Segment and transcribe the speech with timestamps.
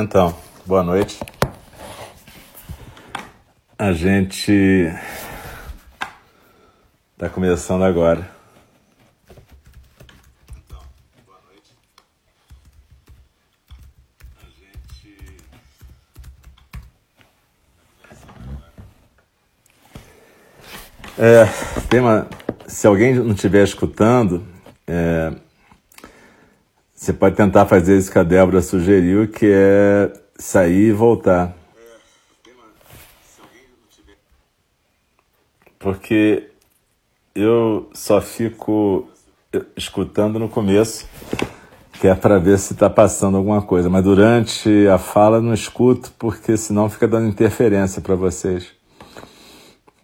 [0.00, 0.32] Então,
[0.64, 1.18] boa noite.
[3.76, 4.52] A gente
[7.14, 8.30] está começando agora.
[10.56, 10.78] Então,
[11.26, 11.72] boa noite.
[14.36, 15.36] A gente
[21.18, 21.44] É,
[21.90, 22.28] tem uma,
[22.68, 24.46] se alguém não estiver escutando,
[24.86, 25.47] é,
[27.08, 31.56] você pode tentar fazer isso que a Débora sugeriu, que é sair e voltar.
[35.78, 36.50] Porque
[37.34, 39.08] eu só fico
[39.74, 41.08] escutando no começo,
[41.94, 43.88] que é para ver se está passando alguma coisa.
[43.88, 48.77] Mas durante a fala não escuto, porque senão fica dando interferência para vocês.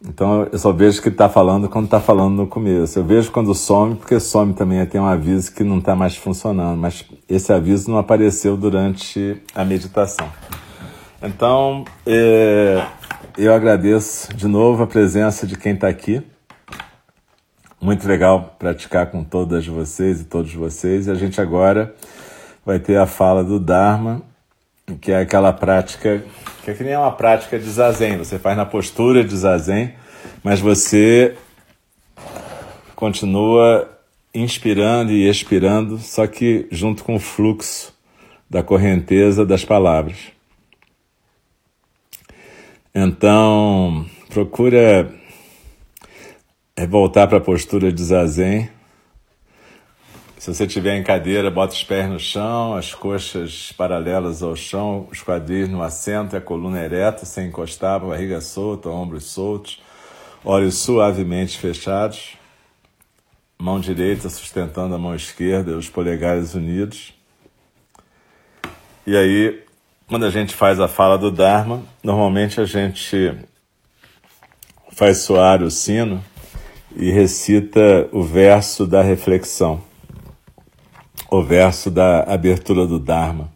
[0.07, 2.99] Então eu só vejo que está falando quando está falando no começo.
[2.99, 6.79] Eu vejo quando some, porque some também tem um aviso que não está mais funcionando,
[6.79, 10.29] mas esse aviso não apareceu durante a meditação.
[11.23, 12.85] Então é,
[13.39, 16.23] eu agradeço de novo a presença de quem está aqui.
[17.81, 21.07] Muito legal praticar com todas vocês e todos vocês.
[21.07, 21.95] E a gente agora
[22.65, 24.23] vai ter a fala do Dharma,
[25.01, 26.23] que é aquela prática
[26.65, 28.17] que é que nem uma prática de zazen.
[28.17, 29.95] Você faz na postura de zazen,
[30.43, 31.37] mas você
[32.97, 33.91] continua
[34.35, 37.93] inspirando e expirando, só que junto com o fluxo
[38.49, 40.17] da correnteza das palavras.
[42.95, 45.13] Então, procura
[46.89, 48.71] voltar para a postura de zazen
[50.45, 55.09] se você estiver em cadeira, bota os pés no chão, as coxas paralelas ao chão,
[55.11, 59.81] os quadris no assento, a coluna ereta, sem encostar, barriga solta, ombros soltos,
[60.45, 62.37] olhos suavemente fechados,
[63.59, 67.15] mão direita sustentando a mão esquerda, os polegares unidos.
[69.07, 69.65] E aí,
[70.07, 73.35] quando a gente faz a fala do Dharma, normalmente a gente
[74.93, 76.23] faz soar o sino
[76.95, 79.94] e recita o verso da reflexão
[81.39, 83.53] o verso da abertura do Dharma.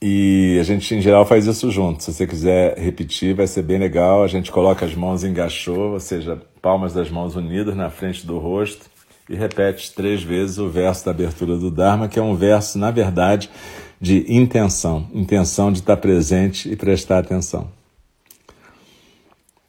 [0.00, 2.02] E a gente, em geral, faz isso junto.
[2.02, 4.22] Se você quiser repetir, vai ser bem legal.
[4.22, 8.26] A gente coloca as mãos em gachô, ou seja, palmas das mãos unidas na frente
[8.26, 8.90] do rosto,
[9.28, 12.90] e repete três vezes o verso da abertura do Dharma, que é um verso, na
[12.90, 13.48] verdade,
[14.00, 17.68] de intenção intenção de estar presente e prestar atenção.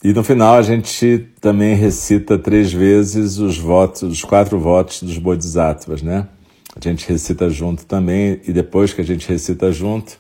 [0.04, 5.18] E no final a gente também recita três vezes os votos, os quatro votos dos
[5.18, 6.28] Bodhisattvas, né?
[6.76, 10.20] A gente recita junto também, e depois que a gente recita junto,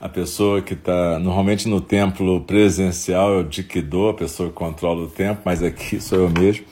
[0.00, 5.02] a pessoa que está normalmente no templo presencial é o Dikido, a pessoa que controla
[5.02, 6.64] o tempo, mas aqui sou eu mesmo.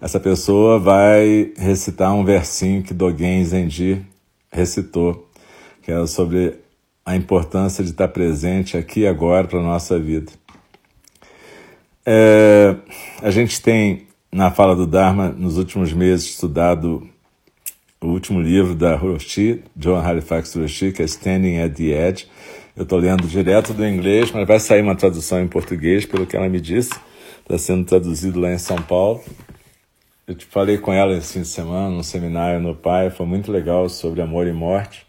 [0.00, 4.04] Essa pessoa vai recitar um versinho que Dogen Zenji
[4.50, 5.28] recitou,
[5.82, 6.56] que é sobre
[7.04, 10.30] a importância de estar presente aqui e agora para a nossa vida.
[12.04, 12.76] É,
[13.22, 17.08] a gente tem, na fala do Dharma, nos últimos meses, estudado
[18.00, 22.28] o último livro da Roshi, John Halifax Roshi, que é Standing at the Edge.
[22.76, 26.36] Eu estou lendo direto do inglês, mas vai sair uma tradução em português, pelo que
[26.36, 26.92] ela me disse.
[27.40, 29.20] Está sendo traduzido lá em São Paulo.
[30.26, 33.50] Eu te falei com ela esse fim de semana, num seminário no Pai, foi muito
[33.50, 35.06] legal sobre amor e morte.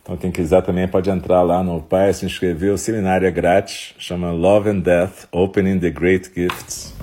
[0.00, 2.72] Então, quem quiser também pode entrar lá no Pai, se inscrever.
[2.72, 6.94] O seminário é grátis, chama Love and Death Opening the Great Gifts.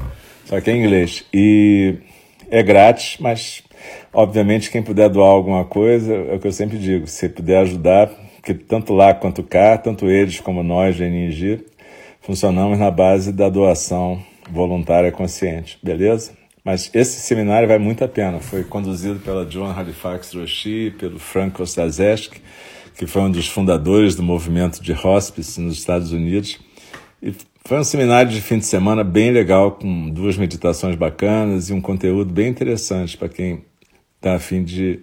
[0.45, 1.23] Só que é em inglês.
[1.31, 1.97] E
[2.49, 3.61] é grátis, mas
[4.13, 8.07] Obviamente, quem puder doar alguma coisa, é o que eu sempre digo, se puder ajudar,
[8.35, 11.65] porque tanto lá quanto cá, tanto eles como nós, GNG,
[12.21, 16.31] funcionamos na base da doação voluntária consciente, beleza?
[16.63, 18.39] Mas esse seminário vai muito a pena.
[18.39, 22.41] Foi conduzido pela John Halifax Roshi, pelo Frank Ostazeski,
[22.97, 26.59] que foi um dos fundadores do movimento de hospice nos Estados Unidos.
[27.21, 27.33] E
[27.63, 31.81] foi um seminário de fim de semana bem legal, com duas meditações bacanas e um
[31.81, 33.63] conteúdo bem interessante para quem
[34.25, 35.01] está a fim de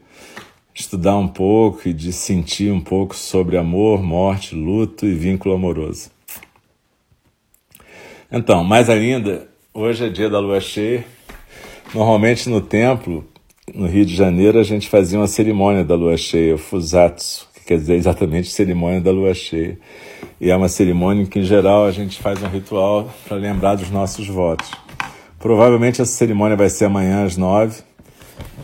[0.75, 6.11] estudar um pouco e de sentir um pouco sobre amor, morte, luto e vínculo amoroso.
[8.31, 11.05] Então, mais ainda, hoje é dia da lua cheia.
[11.95, 13.25] Normalmente no templo,
[13.73, 17.65] no Rio de Janeiro, a gente fazia uma cerimônia da lua cheia, o Fusatsu, que
[17.65, 19.79] quer dizer exatamente cerimônia da lua cheia.
[20.41, 23.91] E é uma cerimônia que, em geral, a gente faz um ritual para lembrar dos
[23.91, 24.69] nossos votos.
[25.39, 27.83] Provavelmente essa cerimônia vai ser amanhã às nove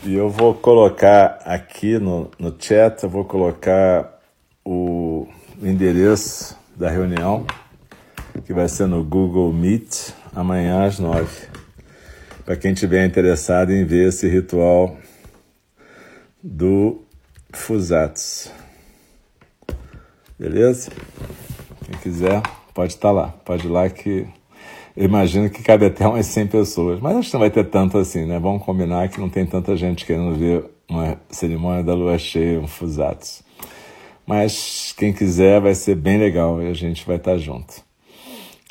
[0.04, 4.20] e eu vou colocar aqui no, no chat, eu vou colocar
[4.64, 5.26] o
[5.62, 7.46] endereço da reunião,
[8.44, 11.48] que vai ser no Google Meet, amanhã às nove.
[12.44, 14.96] Para quem tiver interessado em ver esse ritual
[16.42, 17.02] do
[17.52, 18.50] Fusatsu.
[20.38, 20.90] Beleza?
[21.84, 22.40] Quem quiser,
[22.72, 23.28] pode estar lá.
[23.44, 24.26] Pode ir lá que
[25.04, 27.00] imagino que cabe até umas 100 pessoas.
[27.00, 28.38] Mas acho que não vai ter tanto assim, né?
[28.38, 32.66] Vamos combinar que não tem tanta gente querendo ver uma cerimônia da lua cheia, um
[32.66, 33.44] Fusatsu.
[34.26, 37.86] Mas quem quiser vai ser bem legal e a gente vai estar junto.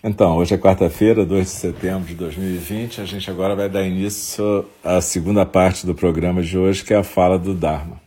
[0.03, 3.01] Então, hoje é quarta-feira, 2 de setembro de 2020.
[3.01, 6.97] A gente agora vai dar início à segunda parte do programa de hoje, que é
[6.97, 8.06] a fala do Dharma.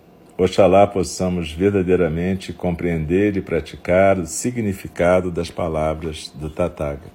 [0.43, 7.11] Oxalá possamos verdadeiramente compreender e praticar o significado das palavras do Tathagata.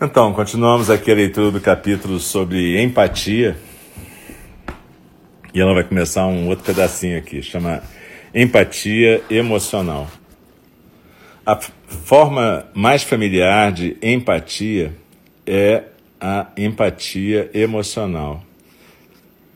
[0.00, 3.58] Então, continuamos aqui a leitura do capítulo sobre empatia.
[5.52, 7.82] E ela vai começar um outro pedacinho aqui, chama
[8.34, 10.08] Empatia Emocional.
[11.44, 14.94] A forma mais familiar de empatia
[15.46, 15.82] é
[16.18, 18.49] a empatia emocional.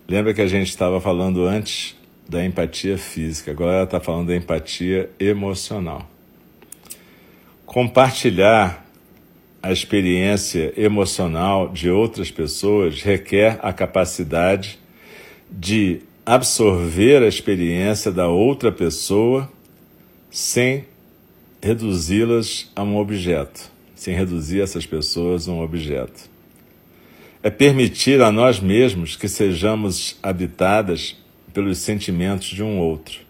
[0.07, 1.97] Lembra que a gente estava falando antes
[2.29, 6.07] da empatia física, agora ela está falando da empatia emocional.
[7.65, 8.85] Compartilhar
[9.63, 14.79] a experiência emocional de outras pessoas requer a capacidade
[15.51, 19.51] de absorver a experiência da outra pessoa
[20.31, 20.85] sem
[21.63, 26.34] reduzi-las a um objeto, sem reduzir essas pessoas a um objeto
[27.45, 31.15] é permitir a nós mesmos que sejamos habitadas
[31.53, 33.21] pelos sentimentos de um outro.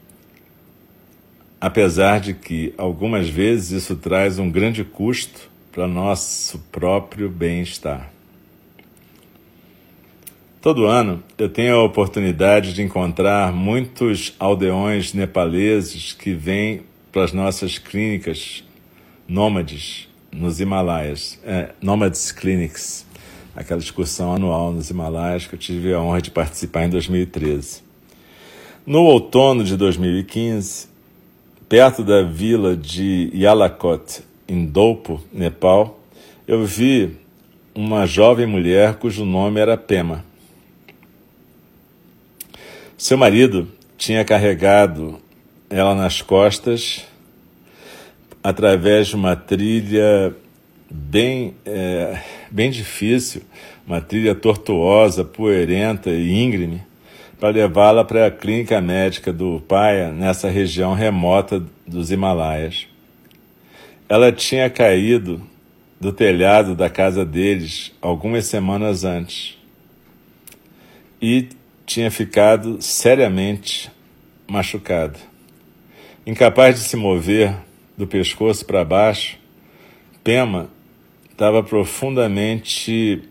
[1.60, 8.08] Apesar de que algumas vezes isso traz um grande custo para nosso próprio bem-estar.
[10.62, 17.32] Todo ano eu tenho a oportunidade de encontrar muitos aldeões nepaleses que vêm para as
[17.32, 18.62] nossas clínicas
[19.26, 23.04] nômades nos Himalaias, é, Nomads Clinics
[23.54, 27.82] aquela excursão anual nos Himalaias que eu tive a honra de participar em 2013.
[28.86, 30.88] No outono de 2015,
[31.68, 35.98] perto da vila de Yalakot, em Dolpo, Nepal,
[36.46, 37.16] eu vi
[37.74, 40.24] uma jovem mulher cujo nome era Pema.
[42.96, 45.18] Seu marido tinha carregado
[45.70, 47.04] ela nas costas
[48.42, 50.36] através de uma trilha
[50.90, 52.20] bem, é,
[52.54, 53.42] bem difícil,
[53.84, 56.80] uma trilha tortuosa, poeirenta e íngreme,
[57.40, 62.86] para levá-la para a clínica médica do pai nessa região remota dos Himalaias.
[64.08, 65.42] Ela tinha caído
[66.00, 69.58] do telhado da casa deles algumas semanas antes
[71.20, 71.48] e
[71.84, 73.90] tinha ficado seriamente
[74.46, 75.18] machucada.
[76.24, 77.52] Incapaz de se mover
[77.98, 79.42] do pescoço para baixo,
[80.22, 80.70] Pema
[81.34, 83.24] estava profundamente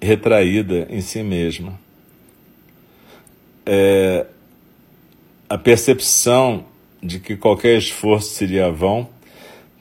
[0.00, 1.72] retraída em si mesma.
[3.64, 4.26] É,
[5.48, 6.66] a percepção
[7.02, 9.08] de que qualquer esforço seria vão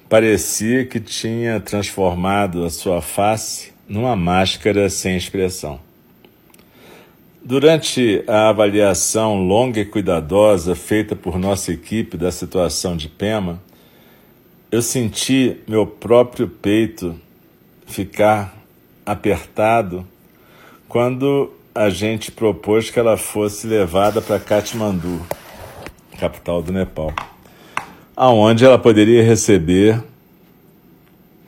[0.08, 5.80] parecia que tinha transformado a sua face numa máscara sem expressão.
[7.44, 13.62] Durante a avaliação longa e cuidadosa feita por nossa equipe da situação de Pema,
[14.72, 17.20] eu senti meu próprio peito
[17.86, 18.56] ficar
[19.06, 20.06] apertado
[20.88, 25.22] quando a gente propôs que ela fosse levada para Katmandu,
[26.18, 27.14] capital do Nepal,
[28.16, 30.02] aonde ela poderia receber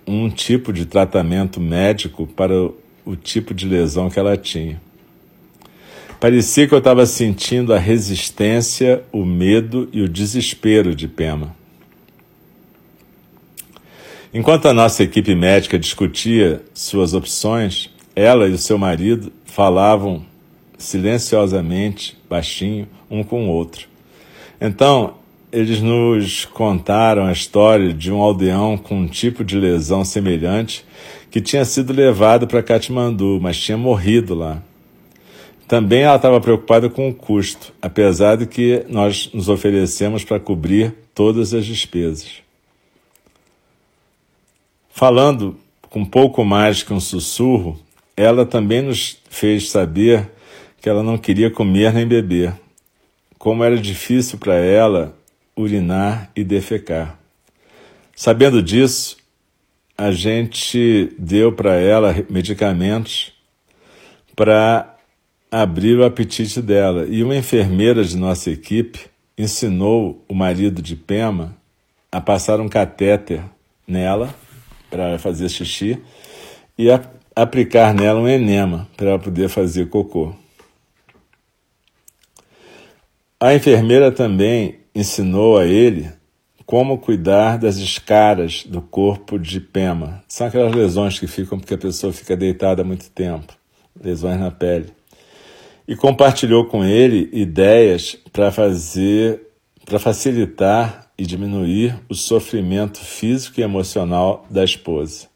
[0.06, 2.54] um tipo de tratamento médico para
[3.06, 4.82] o tipo de lesão que ela tinha.
[6.20, 11.57] Parecia que eu estava sentindo a resistência, o medo e o desespero de Pema.
[14.34, 20.26] Enquanto a nossa equipe médica discutia suas opções, ela e o seu marido falavam
[20.78, 23.88] silenciosamente, baixinho, um com o outro.
[24.60, 25.16] Então,
[25.52, 30.86] eles nos contaram a história de um aldeão com um tipo de lesão semelhante
[31.32, 34.62] que tinha sido levado para Katmandu, mas tinha morrido lá.
[35.68, 40.94] Também ela estava preocupada com o custo, apesar de que nós nos oferecemos para cobrir
[41.14, 42.47] todas as despesas.
[44.98, 45.56] Falando
[45.92, 47.80] com pouco mais que um sussurro,
[48.16, 50.28] ela também nos fez saber
[50.82, 52.52] que ela não queria comer nem beber,
[53.38, 55.16] como era difícil para ela
[55.56, 57.16] urinar e defecar.
[58.16, 59.18] Sabendo disso,
[59.96, 63.32] a gente deu para ela medicamentos
[64.36, 64.98] para
[65.52, 67.06] abrir o apetite dela.
[67.08, 69.02] E uma enfermeira de nossa equipe
[69.38, 71.56] ensinou o marido de Pema
[72.12, 73.44] a passar um catéter
[73.88, 74.34] nela
[74.90, 76.02] para fazer xixi
[76.78, 77.02] e a
[77.36, 80.34] aplicar nela um enema para poder fazer cocô.
[83.40, 86.12] A enfermeira também ensinou a ele
[86.66, 90.24] como cuidar das escaras do corpo de Pema.
[90.28, 93.54] São aquelas lesões que ficam porque a pessoa fica deitada há muito tempo,
[94.04, 94.92] lesões na pele.
[95.88, 99.40] E compartilhou com ele ideias para fazer,
[99.86, 105.28] para facilitar e diminuir o sofrimento físico e emocional da esposa.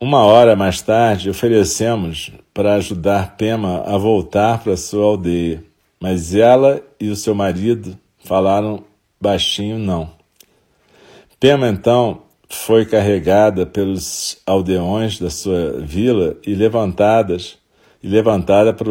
[0.00, 5.64] Uma hora mais tarde, oferecemos para ajudar Pema a voltar para sua aldeia
[6.02, 8.82] mas ela e o seu marido falaram
[9.20, 10.10] baixinho não.
[11.38, 17.56] Pema então foi carregada pelos aldeões da sua vila e levantadas
[18.02, 18.90] e levantada para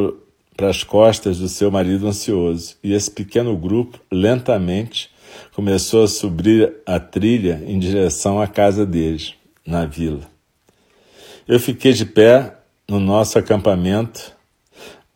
[0.64, 2.76] as costas do seu marido ansioso.
[2.84, 5.10] E esse pequeno grupo lentamente
[5.54, 9.34] começou a subir a trilha em direção à casa deles,
[9.66, 10.30] na vila.
[11.48, 12.56] Eu fiquei de pé
[12.88, 14.34] no nosso acampamento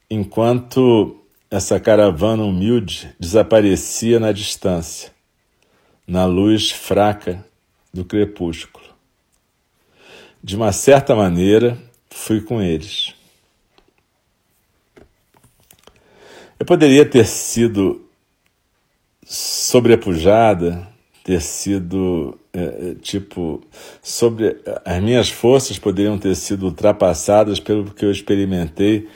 [0.10, 5.12] enquanto essa caravana humilde desaparecia na distância,
[6.08, 7.46] na luz fraca
[7.94, 8.86] do crepúsculo.
[10.44, 11.78] De uma certa maneira,
[12.10, 13.15] fui com eles.
[16.58, 18.06] Eu poderia ter sido
[19.26, 20.88] sobrepujada,
[21.22, 23.62] ter sido é, é tipo
[24.02, 29.08] sobre as minhas forças poderiam ter sido ultrapassadas pelo que eu experimentei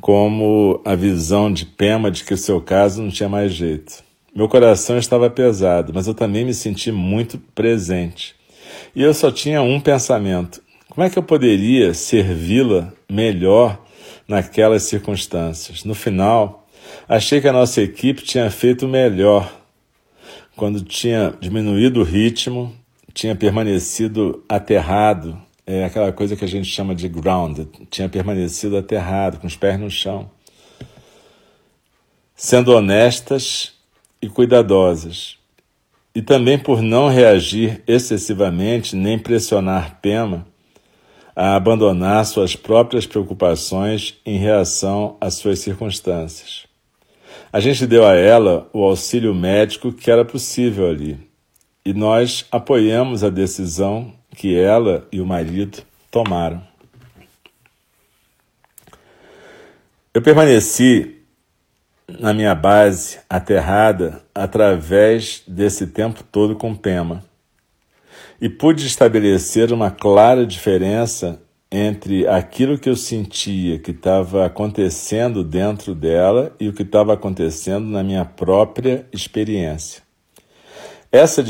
[0.00, 4.02] como a visão de Pema de que o seu caso não tinha mais jeito.
[4.34, 8.34] Meu coração estava pesado, mas eu também me senti muito presente.
[8.96, 13.80] E eu só tinha um pensamento: como é que eu poderia servi-la melhor
[14.26, 15.84] naquelas circunstâncias?
[15.84, 16.63] No final,
[17.08, 19.52] achei que a nossa equipe tinha feito melhor
[20.56, 22.74] quando tinha diminuído o ritmo,
[23.12, 25.36] tinha permanecido aterrado
[25.66, 29.80] é aquela coisa que a gente chama de ground, tinha permanecido aterrado, com os pés
[29.80, 30.30] no chão.
[32.36, 33.72] Sendo honestas
[34.20, 35.38] e cuidadosas.
[36.14, 40.46] E também por não reagir excessivamente nem pressionar Pema
[41.34, 46.66] a abandonar suas próprias preocupações em reação às suas circunstâncias.
[47.54, 51.16] A gente deu a ela o auxílio médico que era possível ali,
[51.84, 55.78] e nós apoiamos a decisão que ela e o marido
[56.10, 56.60] tomaram.
[60.12, 61.22] Eu permaneci
[62.08, 67.24] na minha base, aterrada, através desse tempo todo com Pema.
[68.40, 71.40] E pude estabelecer uma clara diferença
[71.74, 77.86] entre aquilo que eu sentia que estava acontecendo dentro dela e o que estava acontecendo
[77.86, 80.00] na minha própria experiência.
[81.10, 81.44] Essa,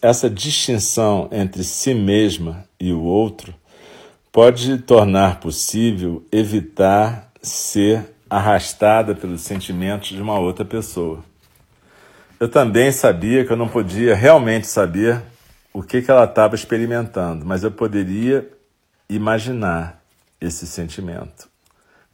[0.00, 3.52] essa distinção entre si mesma e o outro
[4.30, 11.18] pode tornar possível evitar ser arrastada pelos sentimentos de uma outra pessoa.
[12.38, 15.20] Eu também sabia que eu não podia realmente saber
[15.72, 18.48] o que, que ela estava experimentando, mas eu poderia
[19.08, 20.02] imaginar
[20.40, 21.48] esse sentimento.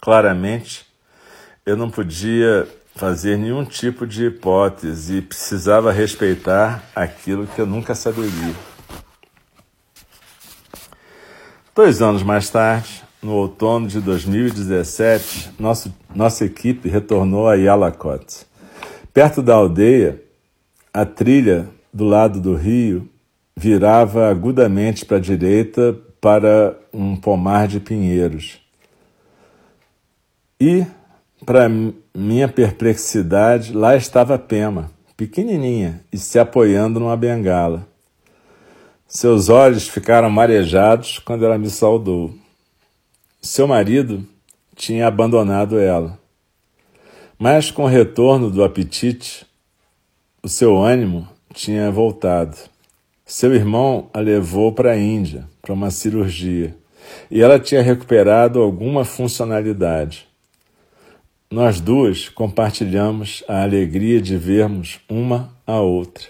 [0.00, 0.86] Claramente,
[1.64, 7.94] eu não podia fazer nenhum tipo de hipótese e precisava respeitar aquilo que eu nunca
[7.94, 8.54] saberia.
[11.74, 18.46] Dois anos mais tarde, no outono de 2017, nosso, nossa equipe retornou a Yalakot.
[19.14, 20.22] Perto da aldeia,
[20.92, 23.08] a trilha do lado do rio
[23.56, 28.60] virava agudamente para a direita para um pomar de pinheiros.
[30.60, 30.84] E
[31.44, 31.70] para
[32.14, 37.88] minha perplexidade, lá estava Pema, pequenininha e se apoiando numa bengala.
[39.06, 42.32] Seus olhos ficaram marejados quando ela me saudou.
[43.40, 44.24] Seu marido
[44.76, 46.18] tinha abandonado ela.
[47.38, 49.46] Mas com o retorno do apetite,
[50.42, 52.69] o seu ânimo tinha voltado.
[53.30, 56.76] Seu irmão a levou para a Índia, para uma cirurgia,
[57.30, 60.26] e ela tinha recuperado alguma funcionalidade.
[61.48, 66.24] Nós duas compartilhamos a alegria de vermos uma a outra.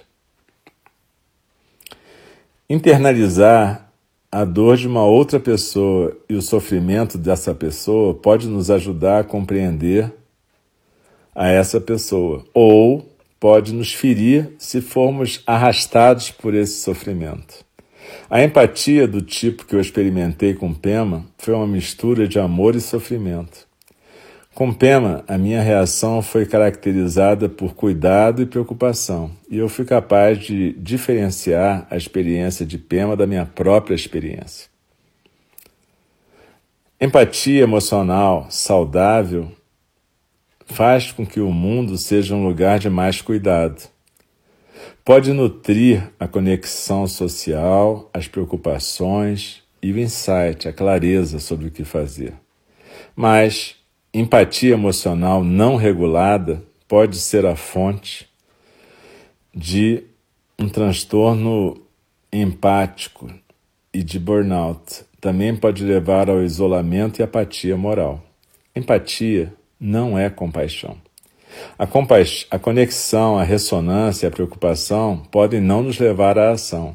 [2.69, 3.91] Internalizar
[4.31, 9.25] a dor de uma outra pessoa e o sofrimento dessa pessoa pode nos ajudar a
[9.25, 10.13] compreender
[11.35, 13.09] a essa pessoa, ou
[13.41, 17.65] pode nos ferir se formos arrastados por esse sofrimento.
[18.29, 22.81] A empatia do tipo que eu experimentei com Pema foi uma mistura de amor e
[22.81, 23.67] sofrimento.
[24.55, 30.39] Com Pema, a minha reação foi caracterizada por cuidado e preocupação, e eu fui capaz
[30.39, 34.69] de diferenciar a experiência de Pema da minha própria experiência.
[37.01, 39.51] Empatia emocional saudável
[40.73, 43.89] faz com que o mundo seja um lugar de mais cuidado.
[45.05, 51.85] Pode nutrir a conexão social, as preocupações e o insight, a clareza sobre o que
[51.85, 52.35] fazer.
[53.17, 53.77] Mas
[54.15, 58.29] empatia emocional não regulada pode ser a fonte
[59.55, 60.05] de
[60.59, 61.83] um transtorno
[62.33, 63.29] empático
[63.93, 65.05] e de burnout.
[65.21, 68.23] Também pode levar ao isolamento e apatia moral.
[68.75, 70.99] Empatia não é compaixão.
[71.79, 76.95] A, compaix a conexão, a ressonância a preocupação podem não nos levar à ação.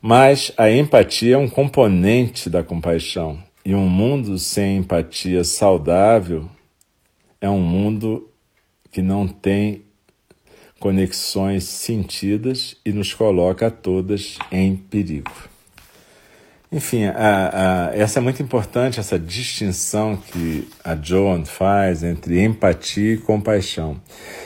[0.00, 3.38] Mas a empatia é um componente da compaixão.
[3.64, 6.48] E um mundo sem empatia saudável
[7.40, 8.30] é um mundo
[8.92, 9.82] que não tem
[10.78, 15.47] conexões sentidas e nos coloca todas em perigo.
[16.70, 23.14] Enfim, a, a, essa é muito importante, essa distinção que a Joan faz entre empatia
[23.14, 23.98] e compaixão.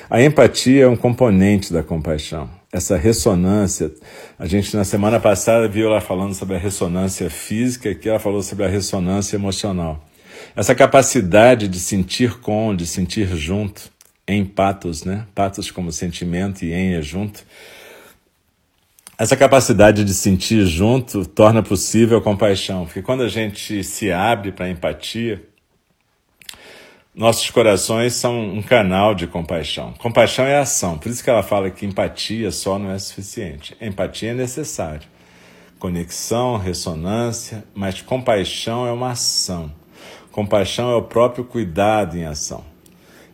[0.08, 2.48] A empatia é um componente da compaixão.
[2.72, 3.90] Essa ressonância,
[4.38, 8.40] a gente na semana passada viu ela falando sobre a ressonância física, aqui ela falou
[8.40, 10.08] sobre a ressonância emocional.
[10.54, 13.90] Essa capacidade de sentir com, de sentir junto,
[14.28, 15.26] em patos, né?
[15.34, 17.44] Patos como sentimento e em é junto
[19.18, 24.52] essa capacidade de sentir junto torna possível a compaixão, porque quando a gente se abre
[24.52, 25.42] para a empatia,
[27.14, 29.92] nossos corações são um canal de compaixão.
[29.98, 33.76] Compaixão é ação, por isso que ela fala que empatia só não é suficiente.
[33.80, 35.06] Empatia é necessário.
[35.78, 39.70] Conexão, ressonância, mas compaixão é uma ação.
[40.30, 42.64] Compaixão é o próprio cuidado em ação.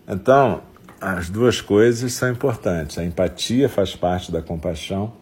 [0.08, 0.62] Então,
[1.00, 2.98] as duas coisas são importantes.
[2.98, 5.12] A empatia faz parte da compaixão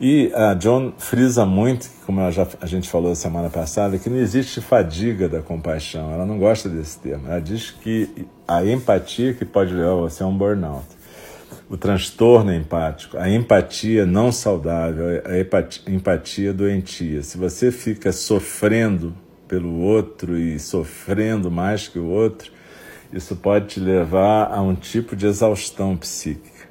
[0.00, 4.60] e a John frisa muito, como já, a gente falou semana passada, que não existe
[4.60, 6.12] fadiga da compaixão.
[6.12, 7.26] Ela não gosta desse termo.
[7.26, 10.86] Ela diz que a empatia que pode levar você a um burnout.
[11.68, 17.22] O transtorno empático, a empatia não saudável, a empatia, empatia doentia.
[17.22, 19.14] Se você fica sofrendo
[19.48, 22.52] pelo outro e sofrendo mais que o outro,
[23.12, 26.68] isso pode te levar a um tipo de exaustão psíquica.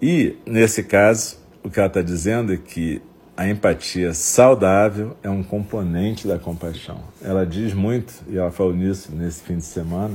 [0.00, 3.02] E, nesse caso, o que ela está dizendo é que
[3.36, 6.98] a empatia saudável é um componente da compaixão.
[7.22, 10.14] Ela diz muito, e ela falou nisso nesse fim de semana,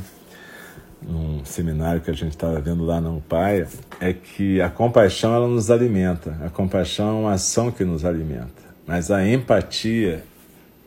[1.02, 3.68] num seminário que a gente estava vendo lá na UPAIA,
[4.00, 6.38] é que a compaixão ela nos alimenta.
[6.44, 8.64] A compaixão é uma ação que nos alimenta.
[8.86, 10.24] Mas a empatia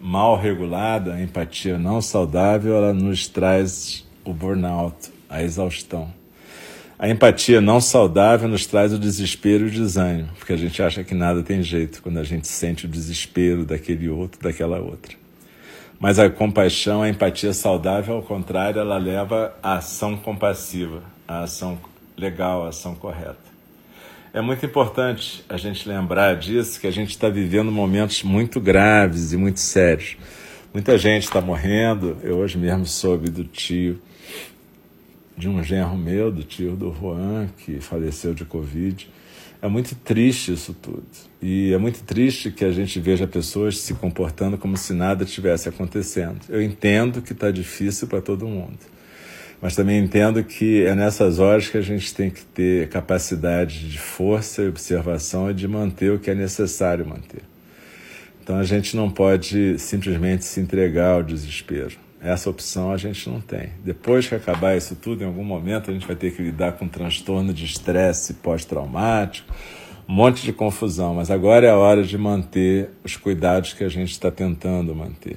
[0.01, 6.18] mal regulada, a empatia não saudável, ela nos traz o burnout, a exaustão.
[6.99, 11.05] A empatia não saudável nos traz o desespero e o desânimo, porque a gente acha
[11.05, 15.15] que nada tem jeito quando a gente sente o desespero daquele outro, daquela outra.
[16.01, 21.79] Mas a compaixão, a empatia saudável, ao contrário, ela leva à ação compassiva, à ação
[22.17, 23.49] legal, à ação correta.
[24.35, 29.33] É muito importante a gente lembrar disso, que a gente está vivendo momentos muito graves
[29.33, 30.17] e muito sérios.
[30.75, 32.17] Muita gente está morrendo.
[32.25, 34.01] Eu hoje mesmo soube do tio
[35.39, 39.09] de um genro meu, do tio do Juan, que faleceu de Covid.
[39.63, 41.07] É muito triste isso tudo.
[41.41, 45.69] E é muito triste que a gente veja pessoas se comportando como se nada tivesse
[45.69, 46.41] acontecendo.
[46.49, 48.79] Eu entendo que está difícil para todo mundo.
[49.61, 53.99] Mas também entendo que é nessas horas que a gente tem que ter capacidade de
[53.99, 57.43] força e observação e de manter o que é necessário manter.
[58.43, 62.08] Então a gente não pode simplesmente se entregar ao desespero.
[62.21, 63.71] Essa opção a gente não tem.
[63.85, 66.89] Depois que acabar isso tudo, em algum momento a gente vai ter que lidar com
[66.89, 69.53] transtorno de estresse pós-traumático
[70.09, 73.91] um monte de confusão, mas agora é a hora de manter os cuidados que a
[73.91, 75.37] gente está tentando manter.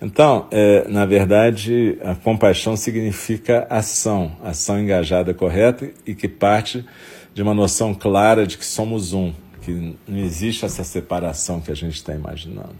[0.00, 6.84] Então, é, na verdade, a compaixão significa ação, ação engajada, correta e que parte
[7.32, 11.76] de uma noção clara de que somos um, que não existe essa separação que a
[11.76, 12.76] gente está imaginando.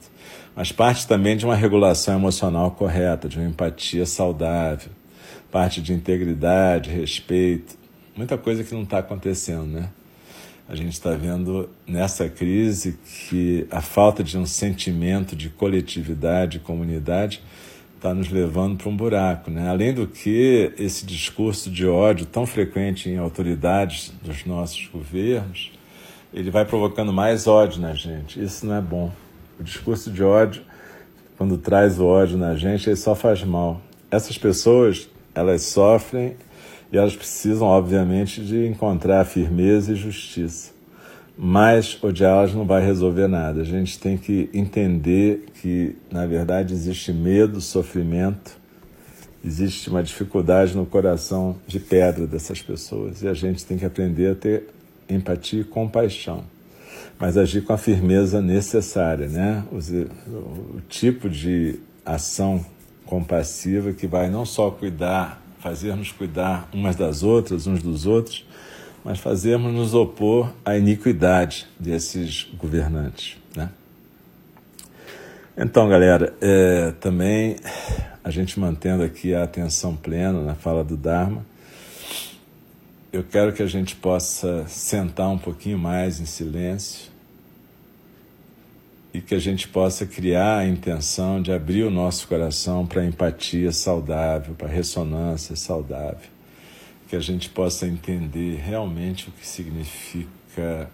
[0.54, 4.90] Mas parte também de uma regulação emocional correta, de uma empatia saudável,
[5.50, 7.76] parte de integridade, respeito,
[8.16, 9.88] muita coisa que não está acontecendo, né?
[10.68, 17.42] A gente está vendo nessa crise que a falta de um sentimento de coletividade, comunidade,
[17.96, 19.50] está nos levando para um buraco.
[19.50, 19.68] Né?
[19.68, 25.72] Além do que, esse discurso de ódio tão frequente em autoridades dos nossos governos,
[26.32, 28.42] ele vai provocando mais ódio na gente.
[28.42, 29.12] Isso não é bom.
[29.62, 30.60] O discurso de ódio,
[31.38, 33.80] quando traz o ódio na gente, ele só faz mal.
[34.10, 36.34] Essas pessoas, elas sofrem
[36.90, 40.72] e elas precisam, obviamente, de encontrar firmeza e justiça.
[41.38, 43.60] Mas odiá-las não vai resolver nada.
[43.60, 48.58] A gente tem que entender que, na verdade, existe medo, sofrimento,
[49.44, 53.22] existe uma dificuldade no coração de pedra dessas pessoas.
[53.22, 54.70] E a gente tem que aprender a ter
[55.08, 56.42] empatia e compaixão,
[57.22, 59.62] mas agir com a firmeza necessária, né?
[59.70, 59.78] O,
[60.76, 62.66] o, tipo de ação
[63.06, 68.44] compassiva que vai não só cuidar fazermos cuidar umas das outras, uns dos outros,
[69.04, 73.36] mas fazermos nos opor à iniquidade desses governantes.
[73.56, 73.70] Né?
[75.56, 77.54] Então, galera, é, também
[78.24, 81.46] a gente mantendo aqui a atenção plena na fala do Dharma,
[83.12, 87.12] eu quero que a gente possa sentar um pouquinho mais em silêncio
[89.12, 93.70] e que a gente possa criar a intenção de abrir o nosso coração para empatia
[93.70, 96.30] saudável, para ressonância saudável,
[97.06, 100.88] que a gente possa entender realmente o que significa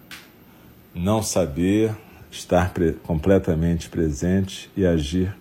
[0.93, 1.95] não saber,
[2.33, 5.33] estar pre completamente presente e agir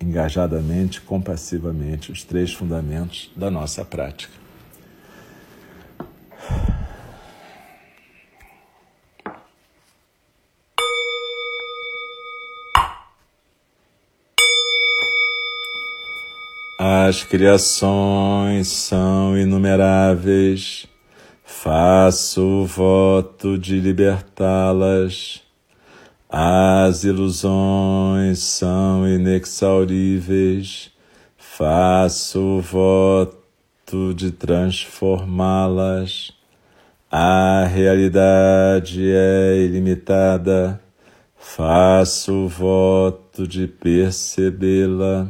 [0.00, 4.43] engajadamente, compassivamente, os três fundamentos da nossa prática.
[17.06, 20.86] As criações são inumeráveis,
[21.44, 25.42] faço o voto de libertá-las.
[26.28, 30.90] As ilusões são inexauríveis,
[31.36, 33.43] faço o voto
[34.14, 36.32] de transformá-las.
[37.10, 40.80] A realidade é ilimitada,
[41.38, 45.28] faço o voto de percebê-la.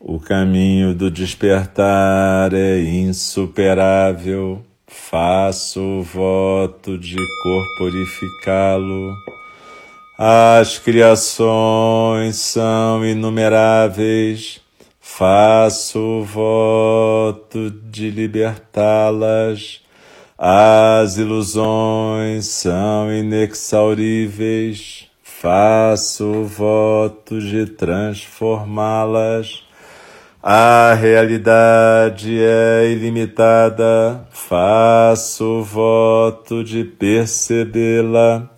[0.00, 9.14] O caminho do despertar é insuperável, faço o voto de corporificá-lo.
[10.18, 14.59] As criações são inumeráveis,
[15.20, 19.82] faço voto de libertá-las.
[20.38, 29.62] As ilusões são inexauríveis, faço voto de transformá-las.
[30.42, 38.48] A realidade é ilimitada, faço voto de percebê-la.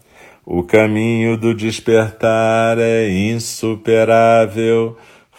[0.46, 4.96] O caminho do despertar é insuperável,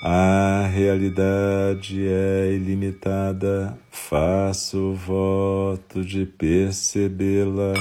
[0.00, 7.74] A realidade é ilimitada, faço o voto de percebê-la.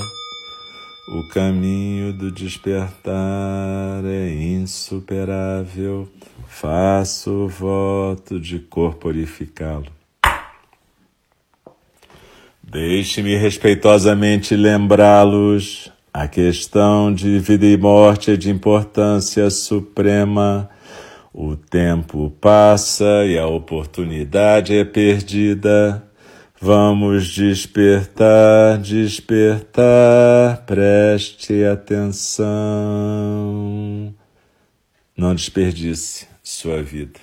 [1.10, 6.10] O caminho do despertar é insuperável,
[6.47, 9.91] faço o voto de corporificá-lo.
[12.63, 20.67] Deixe-me respeitosamente lembrá-los: a questão de vida e morte é de importância suprema.
[21.39, 26.04] O tempo passa e a oportunidade é perdida.
[26.60, 32.52] Vamos despertar, despertar, preste atenção.
[35.15, 37.19] Não desperdice sua vida.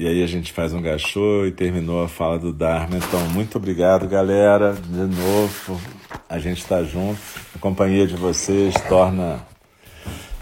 [0.00, 2.96] E aí a gente faz um gachô e terminou a fala do Dharma.
[2.96, 4.72] Então, muito obrigado, galera.
[4.72, 5.80] De novo,
[6.28, 7.20] a gente está junto.
[7.60, 9.51] companhia de vocês torna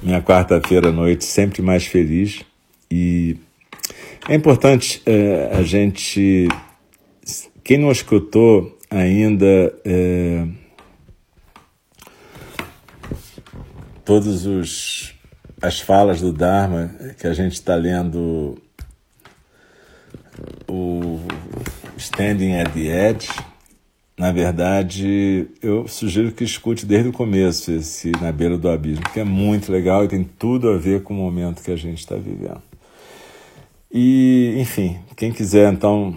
[0.02, 2.42] minha quarta-feira à noite sempre mais feliz.
[2.90, 3.36] E
[4.28, 6.48] é importante é, a gente.
[7.62, 10.46] Quem não escutou ainda é,
[14.04, 15.14] todos os
[15.62, 18.58] as falas do Dharma que a gente está lendo
[20.66, 21.20] o
[21.98, 23.28] Standing at the Edge,
[24.20, 29.18] na verdade, eu sugiro que escute desde o começo esse Na Beira do Abismo, que
[29.18, 32.16] é muito legal e tem tudo a ver com o momento que a gente está
[32.16, 32.60] vivendo.
[33.90, 36.14] E, enfim, quem quiser então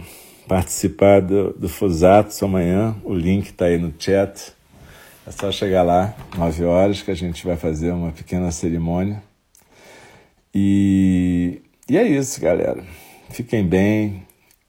[0.50, 4.52] participar do, do Fusatos amanhã, o link está aí no chat.
[5.26, 9.24] É só chegar lá, 9 horas, que a gente vai fazer uma pequena cerimônia.
[10.54, 12.84] E, e é isso, galera.
[13.30, 14.28] Fiquem bem,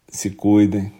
[0.08, 0.92] se cuidem,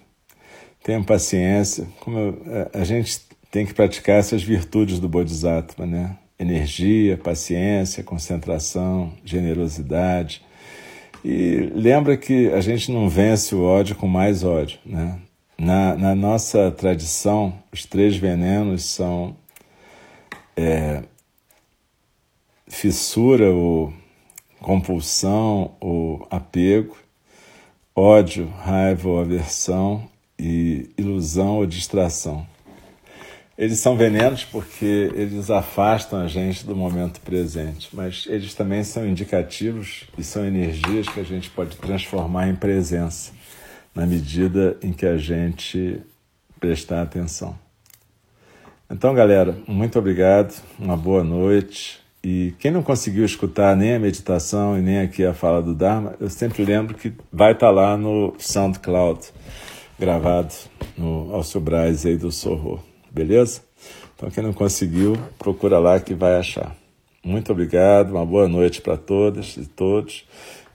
[0.85, 1.89] tenham paciência.
[1.99, 2.43] Como eu,
[2.73, 6.17] a gente tem que praticar essas virtudes do Bodhisattva, né?
[6.39, 10.45] Energia, paciência, concentração, generosidade.
[11.25, 15.19] E lembra que a gente não vence o ódio com mais ódio, né?
[15.57, 19.37] Na, na nossa tradição, os três venenos são
[20.57, 21.03] é,
[22.67, 23.93] fissura ou
[24.61, 26.97] compulsão ou apego,
[27.95, 32.47] ódio, raiva ou aversão e ilusão ou distração.
[33.57, 39.07] Eles são venenos porque eles afastam a gente do momento presente, mas eles também são
[39.07, 43.33] indicativos e são energias que a gente pode transformar em presença,
[43.95, 46.01] na medida em que a gente
[46.59, 47.57] prestar atenção.
[48.91, 52.01] Então, galera, muito obrigado, uma boa noite.
[52.25, 56.17] E quem não conseguiu escutar nem a meditação e nem aqui a fala do Dharma,
[56.19, 59.21] eu sempre lembro que vai estar lá no SoundCloud
[59.99, 60.55] gravado
[60.97, 63.63] no Alcio Braz aí do Sorro, beleza?
[64.17, 66.75] Então quem não conseguiu, procura lá que vai achar.
[67.25, 70.25] Muito obrigado, uma boa noite para todas e todos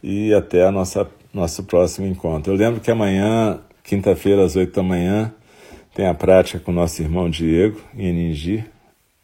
[0.01, 2.51] e até a nossa nosso próximo encontro.
[2.51, 5.32] Eu lembro que amanhã, quinta-feira às oito da manhã,
[5.93, 8.65] tem a prática com nosso irmão Diego em Eningi,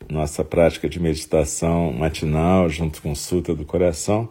[0.10, 4.30] nossa prática de meditação matinal junto com o Sutra do Coração.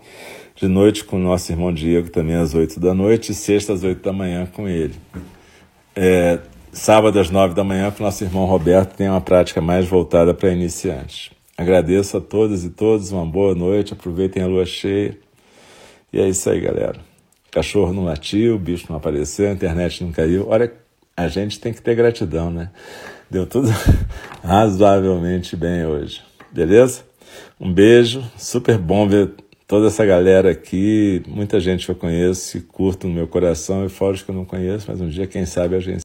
[0.54, 4.02] De noite com nosso irmão Diego também às oito da noite e sexta às oito
[4.02, 4.94] da manhã com ele.
[5.96, 6.40] É,
[6.72, 10.50] sábado às nove da manhã, que nosso irmão Roberto tem uma prática mais voltada para
[10.50, 11.30] iniciantes.
[11.56, 15.16] Agradeço a todas e todos, uma boa noite, aproveitem a lua cheia.
[16.12, 16.98] E é isso aí, galera.
[17.50, 20.48] Cachorro não latiu, bicho não apareceu, a internet não caiu.
[20.48, 20.72] Olha,
[21.16, 22.70] a gente tem que ter gratidão, né?
[23.30, 23.68] Deu tudo
[24.42, 26.20] razoavelmente bem hoje.
[26.50, 27.02] Beleza?
[27.60, 29.32] Um beijo, super bom ver
[29.66, 33.88] toda essa galera aqui, muita gente que eu conheço e curto no meu coração, e
[33.88, 35.92] fora os que eu não conheço, mas um dia, quem sabe, a gente